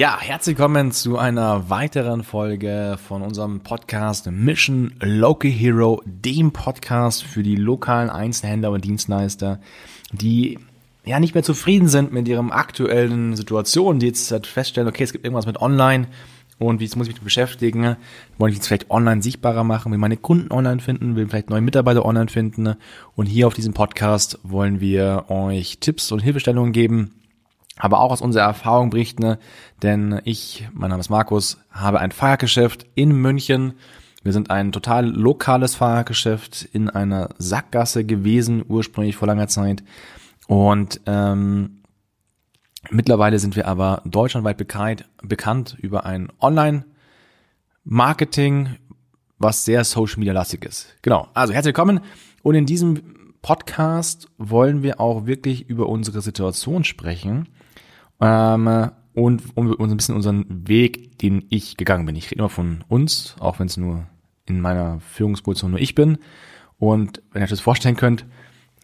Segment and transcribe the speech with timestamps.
[0.00, 7.22] Ja, herzlich willkommen zu einer weiteren Folge von unserem Podcast Mission Local Hero, dem Podcast
[7.22, 9.60] für die lokalen Einzelhändler und Dienstleister,
[10.10, 10.58] die
[11.04, 15.12] ja nicht mehr zufrieden sind mit ihrem aktuellen Situation, die jetzt halt feststellen, okay, es
[15.12, 16.06] gibt irgendwas mit Online
[16.58, 17.98] und wie muss ich mich beschäftigen?
[18.38, 21.60] Wollte ich jetzt vielleicht online sichtbarer machen, will meine Kunden online finden, will vielleicht neue
[21.60, 22.74] Mitarbeiter online finden
[23.16, 27.19] und hier auf diesem Podcast wollen wir euch Tipps und Hilfestellungen geben,
[27.80, 29.38] aber auch aus unserer Erfahrung berichten,
[29.82, 33.72] denn ich, mein Name ist Markus, habe ein Fahrgeschäft in München.
[34.22, 39.82] Wir sind ein total lokales Fahrgeschäft in einer Sackgasse gewesen, ursprünglich vor langer Zeit.
[40.46, 41.80] Und ähm,
[42.90, 48.76] mittlerweile sind wir aber deutschlandweit bekannt, bekannt über ein Online-Marketing,
[49.38, 50.98] was sehr Social Media lastig ist.
[51.00, 51.28] Genau.
[51.32, 52.00] Also herzlich willkommen.
[52.42, 57.48] Und in diesem Podcast wollen wir auch wirklich über unsere Situation sprechen
[58.20, 62.16] ähm, und um uns ein bisschen unseren Weg, den ich gegangen bin.
[62.16, 64.06] Ich rede immer von uns, auch wenn es nur
[64.46, 66.18] in meiner Führungsposition nur ich bin.
[66.78, 68.26] Und wenn ihr euch das vorstellen könnt,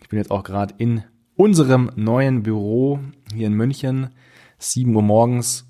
[0.03, 1.03] ich bin jetzt auch gerade in
[1.37, 3.01] unserem neuen Büro
[3.35, 4.11] hier in München,
[4.59, 5.67] 7 Uhr morgens.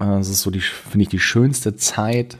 [0.00, 2.38] Äh, das ist so die, finde ich, die schönste Zeit,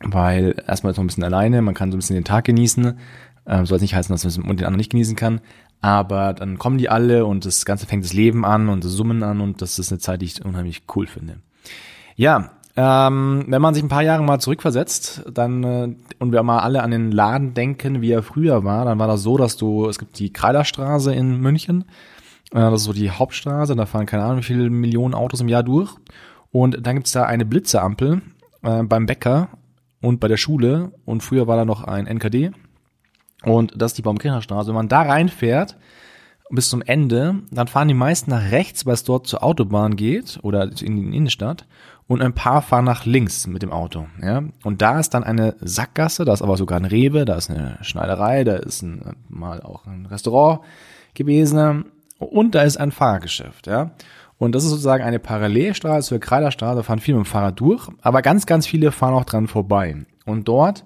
[0.00, 2.98] weil erstmal ist man ein bisschen alleine, man kann so ein bisschen den Tag genießen.
[3.46, 5.40] Ähm, soll es nicht heißen, dass man den anderen nicht genießen kann.
[5.80, 9.22] Aber dann kommen die alle und das Ganze fängt das Leben an und das Summen
[9.22, 11.36] an und das ist eine Zeit, die ich unheimlich cool finde.
[12.16, 16.60] Ja, ähm, wenn man sich ein paar Jahre mal zurückversetzt, dann äh, und wir mal
[16.60, 19.88] alle an den Laden denken, wie er früher war, dann war das so, dass du,
[19.88, 21.86] es gibt die Kreilerstraße in München,
[22.52, 25.48] äh, das ist so die Hauptstraße, da fahren keine Ahnung wie viele Millionen Autos im
[25.48, 25.94] Jahr durch.
[26.52, 28.22] Und dann gibt's da eine Blitzeampel
[28.62, 29.48] äh, beim Bäcker
[30.00, 32.52] und bei der Schule und früher war da noch ein NKD
[33.44, 34.68] und das ist die Baumkircher Straße.
[34.68, 35.76] Wenn man da reinfährt,
[36.50, 40.38] bis zum Ende, dann fahren die meisten nach rechts, weil es dort zur Autobahn geht
[40.42, 41.66] oder in die Innenstadt
[42.08, 44.06] und ein paar fahren nach links mit dem Auto.
[44.20, 44.42] Ja?
[44.64, 47.78] Und da ist dann eine Sackgasse, da ist aber sogar ein Rewe, da ist eine
[47.82, 50.60] Schneiderei, da ist ein, mal auch ein Restaurant
[51.14, 51.84] gewesen
[52.18, 53.68] und da ist ein Fahrgeschäft.
[53.68, 53.92] Ja?
[54.38, 58.22] Und das ist sozusagen eine Parallelstraße zur Kreiderstraße, fahren viele mit dem Fahrrad durch, aber
[58.22, 60.04] ganz, ganz viele fahren auch dran vorbei.
[60.26, 60.84] Und dort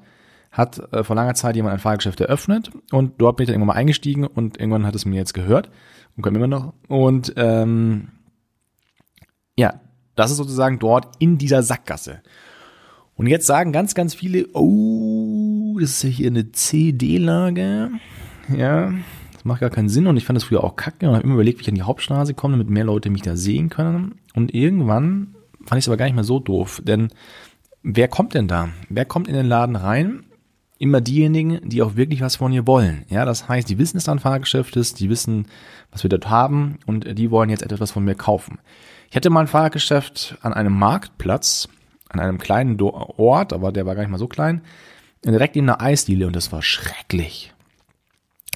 [0.54, 3.74] hat äh, vor langer Zeit jemand ein Fahrgeschäft eröffnet und dort bin ich dann irgendwann
[3.74, 5.68] mal eingestiegen und irgendwann hat es mir jetzt gehört
[6.16, 6.72] und können immer noch.
[6.86, 8.08] Und ähm,
[9.56, 9.80] ja,
[10.14, 12.22] das ist sozusagen dort in dieser Sackgasse.
[13.16, 17.90] Und jetzt sagen ganz, ganz viele, oh, das ist ja hier eine CD-Lage.
[18.56, 18.92] Ja,
[19.32, 21.34] das macht gar keinen Sinn und ich fand das früher auch kacke und habe immer
[21.34, 24.20] überlegt, wie ich an die Hauptstraße komme, damit mehr Leute mich da sehen können.
[24.34, 25.34] Und irgendwann
[25.66, 27.08] fand ich es aber gar nicht mehr so doof, denn
[27.82, 28.68] wer kommt denn da?
[28.88, 30.24] Wer kommt in den Laden rein?
[30.78, 33.04] Immer diejenigen, die auch wirklich was von ihr wollen.
[33.08, 35.46] Ja, das heißt, die wissen, dass da ein Fahrgeschäft ist, die wissen,
[35.90, 38.58] was wir dort haben und die wollen jetzt etwas von mir kaufen.
[39.10, 41.68] Ich hatte mal ein Fahrgeschäft an einem Marktplatz,
[42.08, 44.62] an einem kleinen Ort, aber der war gar nicht mal so klein,
[45.24, 47.52] direkt in einer Eisdiele und das war schrecklich.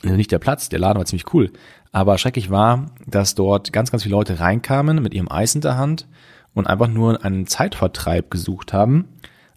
[0.03, 1.53] Also nicht der Platz, der Laden war ziemlich cool,
[1.93, 5.77] aber schrecklich war, dass dort ganz, ganz viele Leute reinkamen mit ihrem Eis in der
[5.77, 6.09] Hand
[6.55, 9.09] und einfach nur einen Zeitvertreib gesucht haben,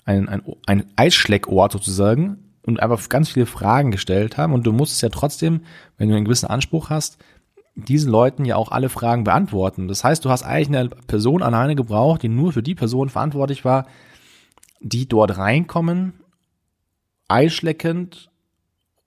[0.06, 4.54] ein, ein, ein Eisschleckort sozusagen, und einfach ganz viele Fragen gestellt haben.
[4.54, 5.62] Und du musst ja trotzdem,
[5.98, 7.18] wenn du einen gewissen Anspruch hast,
[7.76, 9.88] diesen Leuten ja auch alle Fragen beantworten.
[9.88, 13.66] Das heißt, du hast eigentlich eine Person alleine gebraucht, die nur für die Person verantwortlich
[13.66, 13.88] war,
[14.82, 16.14] die dort reinkommen,
[17.28, 18.30] eischleckend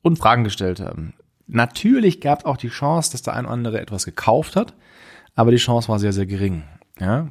[0.03, 1.15] und Fragen gestellt haben.
[1.47, 4.75] Natürlich gab es auch die Chance, dass der ein oder andere etwas gekauft hat,
[5.35, 6.63] aber die Chance war sehr, sehr gering.
[6.99, 7.29] Ja?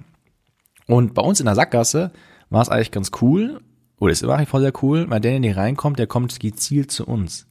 [0.86, 2.12] Und bei uns in der Sackgasse
[2.50, 3.62] war es eigentlich ganz cool,
[4.04, 7.06] oder ist immer eigentlich voll sehr cool, weil der, der reinkommt, der kommt gezielt zu
[7.06, 7.48] uns.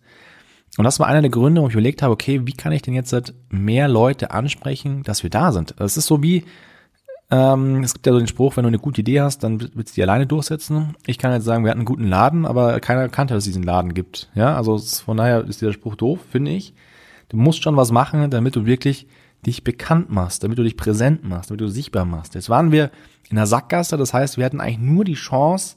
[0.77, 2.93] Und das war einer der Gründe, wo ich überlegt habe, okay, wie kann ich denn
[2.93, 3.15] jetzt
[3.49, 5.75] mehr Leute ansprechen, dass wir da sind?
[5.79, 6.45] Das ist so wie,
[7.31, 9.93] ähm, es gibt ja so den Spruch, wenn du eine gute Idee hast, dann willst
[9.93, 10.95] du die alleine durchsetzen.
[11.07, 13.63] Ich kann jetzt sagen, wir hatten einen guten Laden, aber keiner kannte, dass es diesen
[13.63, 14.31] Laden gibt.
[14.35, 16.75] Ja, also von daher ist dieser Spruch doof, finde ich.
[17.31, 19.07] Du musst schon was machen, damit du wirklich
[19.47, 22.35] dich bekannt machst, damit du dich präsent machst, damit du sichtbar machst.
[22.35, 22.91] Jetzt waren wir
[23.31, 25.77] in der Sackgasse, das heißt, wir hatten eigentlich nur die Chance,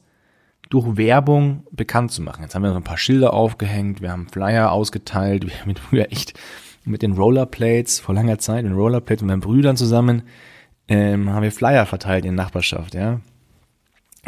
[0.69, 2.43] durch Werbung bekannt zu machen.
[2.43, 6.11] Jetzt haben wir so ein paar Schilder aufgehängt, wir haben Flyer ausgeteilt, wir haben früher
[6.11, 6.33] echt
[6.85, 10.23] mit den Rollerplates vor langer Zeit, den Rollerplates mit meinen Brüdern zusammen,
[10.87, 13.19] ähm, haben wir Flyer verteilt in der Nachbarschaft, ja.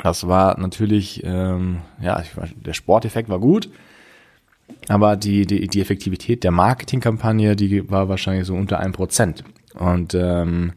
[0.04, 2.22] Das war natürlich, ähm, ja,
[2.56, 3.70] der Sporteffekt war gut,
[4.88, 9.44] aber die, die, die Effektivität der Marketingkampagne, die war wahrscheinlich so unter einem Prozent.
[9.74, 10.74] Und ähm,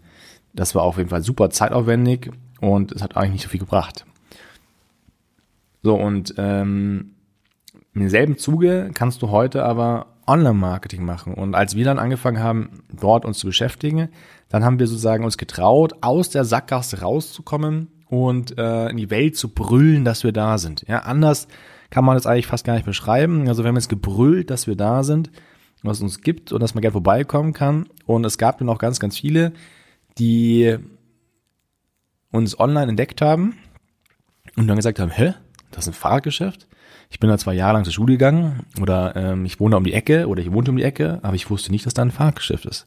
[0.55, 2.31] das war auf jeden Fall super zeitaufwendig
[2.61, 4.05] und es hat eigentlich nicht so viel gebracht.
[5.83, 7.15] So, und ähm,
[7.95, 11.35] im selben Zuge kannst du heute aber Online-Marketing machen.
[11.35, 14.11] Und als wir dann angefangen haben, dort uns zu beschäftigen,
[14.49, 19.37] dann haben wir sozusagen uns getraut, aus der Sackgasse rauszukommen und äh, in die Welt
[19.37, 20.85] zu brüllen, dass wir da sind.
[20.89, 21.49] Ja, anders
[21.91, 23.49] kann man das eigentlich fast gar nicht beschreiben.
[23.49, 25.31] Also wir haben jetzt gebrüllt, dass wir da sind,
[25.83, 27.89] was es uns gibt und dass man gerne vorbeikommen kann.
[28.07, 29.53] Und es gab dann auch ganz, ganz viele,
[30.19, 30.77] die
[32.31, 33.57] uns online entdeckt haben
[34.57, 35.35] und dann gesagt haben, hä,
[35.71, 36.67] das ist ein Fahrradgeschäft?
[37.11, 39.93] Ich bin da zwei Jahre lang zur Schule gegangen oder ähm, ich wohne um die
[39.93, 42.67] Ecke oder ich wohnte um die Ecke, aber ich wusste nicht, dass da ein Fahrradgeschäft
[42.67, 42.87] ist.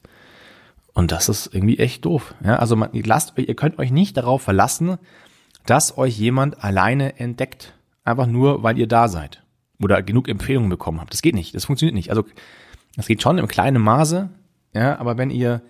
[0.94, 2.36] Und das ist irgendwie echt doof.
[2.44, 4.98] Ja, also man, lasst ihr könnt euch nicht darauf verlassen,
[5.66, 7.74] dass euch jemand alleine entdeckt.
[8.04, 9.44] Einfach nur, weil ihr da seid.
[9.82, 11.14] Oder genug Empfehlungen bekommen habt.
[11.14, 11.56] Das geht nicht.
[11.56, 12.10] Das funktioniert nicht.
[12.10, 12.26] Also,
[12.96, 14.30] das geht schon im kleinen Maße.
[14.74, 15.62] Ja, aber wenn ihr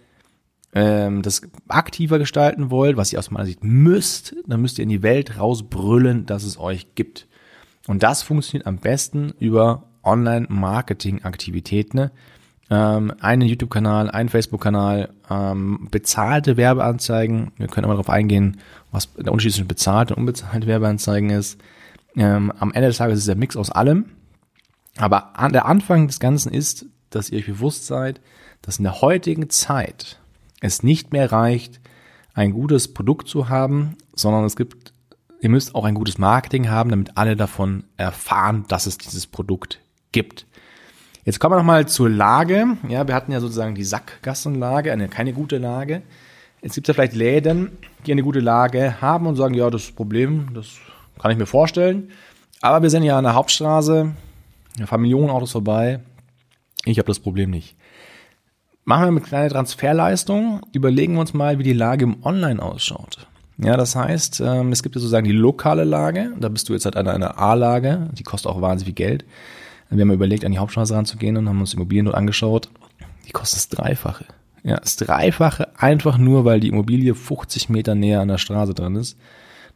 [0.75, 4.89] ähm, das aktiver gestalten wollt, was ihr aus meiner Sicht müsst, dann müsst ihr in
[4.89, 7.27] die Welt rausbrüllen, dass es euch gibt.
[7.87, 12.09] Und das funktioniert am besten über Online-Marketing-Aktivitäten.
[12.69, 17.51] Ähm, einen YouTube-Kanal, einen Facebook-Kanal, ähm, bezahlte Werbeanzeigen.
[17.57, 18.57] Wir können aber darauf eingehen,
[18.91, 21.61] was der Unterschied zwischen bezahlte und unbezahlte Werbeanzeigen ist.
[22.15, 24.05] Ähm, am Ende des Tages ist es der Mix aus allem.
[24.97, 28.21] Aber an der Anfang des Ganzen ist, dass ihr euch bewusst seid,
[28.61, 30.19] dass in der heutigen Zeit
[30.63, 31.81] es nicht mehr reicht,
[32.33, 34.93] ein gutes Produkt zu haben, sondern es gibt,
[35.41, 39.81] ihr müsst auch ein gutes Marketing haben, damit alle davon erfahren, dass es dieses Produkt
[40.13, 40.47] gibt.
[41.25, 42.77] Jetzt kommen wir nochmal zur Lage.
[42.87, 46.01] Ja, wir hatten ja sozusagen die Sackgassenlage, eine keine gute Lage.
[46.61, 49.91] Jetzt gibt es ja vielleicht Läden, die eine gute Lage haben und sagen, ja, das
[49.91, 50.77] Problem, das
[51.21, 52.09] kann ich mir vorstellen.
[52.61, 54.13] Aber wir sind ja an der Hauptstraße,
[54.77, 55.99] da fahren Millionen Autos vorbei.
[56.85, 57.75] Ich habe das Problem nicht.
[58.85, 63.27] Machen wir eine kleine Transferleistung, überlegen wir uns mal, wie die Lage im Online ausschaut.
[63.57, 66.83] Ja, das heißt, ähm, es gibt ja sozusagen die lokale Lage, da bist du jetzt
[66.83, 69.25] halt an einer A-Lage, die kostet auch wahnsinnig viel Geld.
[69.89, 72.69] Wir haben überlegt, an die Hauptstraße ranzugehen und haben uns Immobilien dort angeschaut.
[73.27, 74.25] Die kostet das Dreifache.
[74.63, 78.95] Ja, das Dreifache einfach nur, weil die Immobilie 50 Meter näher an der Straße dran
[78.95, 79.17] ist.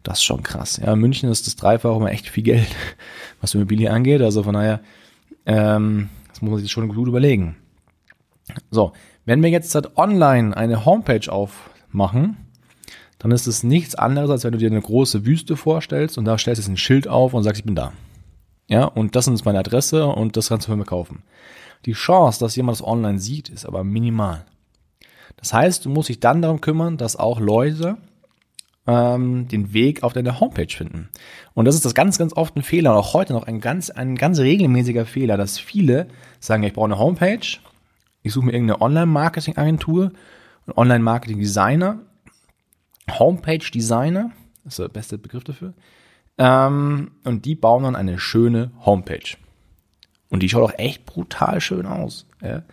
[0.03, 0.77] Das ist schon krass.
[0.83, 2.67] Ja, in München ist das Dreifache immer echt viel Geld,
[3.41, 4.21] was Immobilie angeht.
[4.21, 4.81] Also von daher,
[5.45, 7.55] ähm, das muss man sich schon gut überlegen.
[8.69, 8.91] So,
[9.25, 12.37] wenn wir jetzt halt online eine Homepage aufmachen,
[13.19, 16.37] dann ist es nichts anderes, als wenn du dir eine große Wüste vorstellst und da
[16.37, 17.93] stellst du ein Schild auf und sagst, ich bin da.
[18.67, 21.23] Ja, und das ist meine Adresse und das kannst du für mich kaufen.
[21.85, 24.45] Die Chance, dass jemand das online sieht, ist aber minimal.
[25.37, 27.97] Das heißt, du musst dich dann darum kümmern, dass auch Leute
[28.87, 31.09] ähm, den Weg auf deine Homepage finden.
[31.53, 33.89] Und das ist das ganz, ganz oft ein Fehler und auch heute noch ein ganz,
[33.89, 36.07] ein ganz regelmäßiger Fehler, dass viele
[36.39, 37.45] sagen, ich brauche eine Homepage,
[38.27, 40.11] ich suche mir irgendeine Online-Marketing-Agentur,
[40.75, 41.99] Online-Marketing-Designer,
[43.09, 44.31] Homepage-Designer,
[44.65, 45.73] ist der beste Begriff dafür,
[46.37, 49.37] ähm, und die bauen dann eine schöne Homepage.
[50.29, 52.27] Und die schaut auch echt brutal schön aus.
[52.41, 52.63] Ja.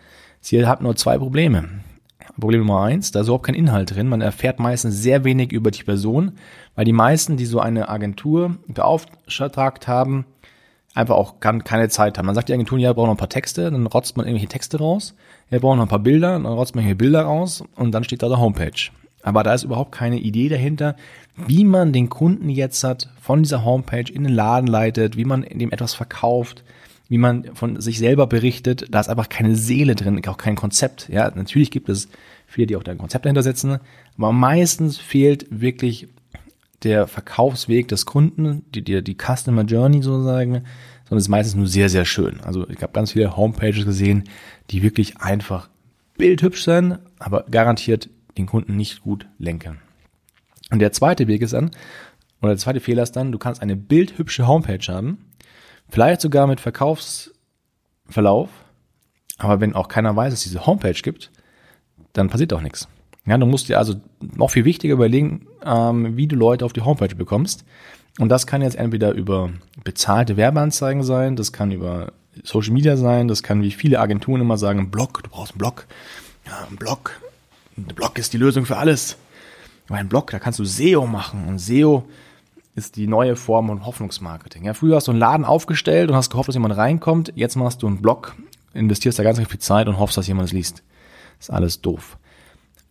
[0.41, 1.69] Sie hat nur zwei Probleme.
[2.39, 4.09] Problem Nummer eins, da ist überhaupt kein Inhalt drin.
[4.09, 6.33] Man erfährt meistens sehr wenig über die Person,
[6.75, 10.25] weil die meisten, die so eine Agentur beauftragt haben,
[10.95, 12.25] einfach auch keine Zeit haben.
[12.25, 14.47] Man sagt die Agentur, ja, wir brauchen noch ein paar Texte, dann rotzt man irgendwelche
[14.47, 15.13] Texte raus.
[15.49, 18.23] Wir brauchen noch ein paar Bilder, dann rotzt man hier Bilder raus und dann steht
[18.23, 18.91] da der Homepage.
[19.21, 20.95] Aber da ist überhaupt keine Idee dahinter,
[21.35, 25.41] wie man den Kunden jetzt hat, von dieser Homepage in den Laden leitet, wie man
[25.41, 26.63] dem etwas verkauft,
[27.09, 28.87] wie man von sich selber berichtet.
[28.89, 31.09] Da ist einfach keine Seele drin, auch kein Konzept.
[31.09, 32.07] Ja, natürlich gibt es
[32.47, 33.79] viele, die auch da ein Konzept dahinter setzen,
[34.17, 36.07] aber meistens fehlt wirklich
[36.83, 40.63] der Verkaufsweg des Kunden, die, die, die Customer Journey sozusagen,
[41.03, 42.41] sondern ist meistens nur sehr, sehr schön.
[42.41, 44.25] Also ich habe ganz viele Homepages gesehen,
[44.69, 45.69] die wirklich einfach
[46.17, 49.79] bildhübsch sind, aber garantiert den Kunden nicht gut lenken.
[50.71, 51.71] Und der zweite Weg ist dann,
[52.41, 55.17] oder der zweite Fehler ist dann, du kannst eine bildhübsche Homepage haben,
[55.89, 58.49] vielleicht sogar mit Verkaufsverlauf,
[59.37, 61.31] aber wenn auch keiner weiß, dass es diese Homepage gibt,
[62.13, 62.87] dann passiert auch nichts.
[63.25, 66.81] Ja, du musst dir also noch viel wichtiger überlegen, ähm, wie du Leute auf die
[66.81, 67.65] Homepage bekommst.
[68.19, 69.49] Und das kann jetzt entweder über
[69.83, 72.13] bezahlte Werbeanzeigen sein, das kann über
[72.43, 75.59] Social Media sein, das kann wie viele Agenturen immer sagen, ein Blog, du brauchst einen
[75.59, 75.85] Blog.
[76.45, 77.19] Ja, ein Blog.
[77.77, 79.17] Ein Blog ist die Lösung für alles.
[79.87, 81.47] Aber ein Blog, da kannst du SEO machen.
[81.47, 82.07] Und SEO
[82.75, 84.65] ist die neue Form von Hoffnungsmarketing.
[84.65, 87.31] Ja, früher hast du einen Laden aufgestellt und hast gehofft, dass jemand reinkommt.
[87.35, 88.35] Jetzt machst du einen Blog,
[88.73, 90.83] investierst da ganz, viel Zeit und hoffst, dass jemand es liest.
[91.39, 92.17] ist alles doof.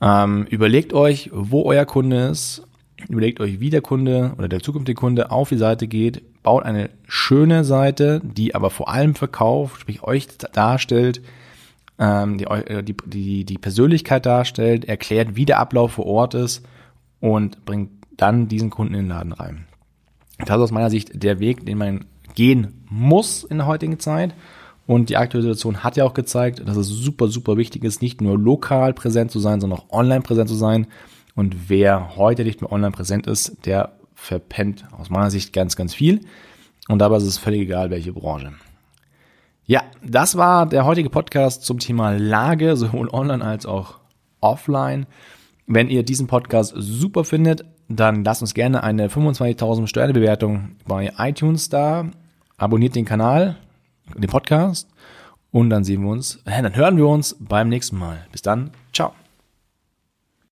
[0.04, 2.62] Ähm, überlegt euch, wo euer Kunde ist.
[3.08, 6.42] Überlegt euch, wie der Kunde oder der zukünftige Kunde auf die Seite geht.
[6.42, 11.22] Baut eine schöne Seite, die aber vor allem verkauft, sprich euch darstellt,
[11.98, 16.66] ähm, die, äh, die, die, die Persönlichkeit darstellt, erklärt, wie der Ablauf vor Ort ist
[17.20, 19.66] und bringt dann diesen Kunden in den Laden rein.
[20.38, 24.34] Das ist aus meiner Sicht der Weg, den man gehen muss in der heutigen Zeit.
[24.86, 28.20] Und die aktuelle Situation hat ja auch gezeigt, dass es super, super wichtig ist, nicht
[28.20, 30.86] nur lokal präsent zu sein, sondern auch online präsent zu sein.
[31.34, 35.94] Und wer heute nicht mehr online präsent ist, der verpennt aus meiner Sicht ganz, ganz
[35.94, 36.20] viel.
[36.88, 38.52] Und dabei ist es völlig egal, welche Branche.
[39.66, 44.00] Ja, das war der heutige Podcast zum Thema Lage, sowohl online als auch
[44.40, 45.06] offline.
[45.66, 51.70] Wenn ihr diesen Podcast super findet, dann lasst uns gerne eine 25.000 Sternebewertung bei iTunes
[51.70, 52.10] da.
[52.58, 53.56] Abonniert den Kanal,
[54.16, 54.88] den Podcast
[55.50, 58.26] und dann sehen wir uns, dann hören wir uns beim nächsten Mal.
[58.32, 59.14] Bis dann, ciao.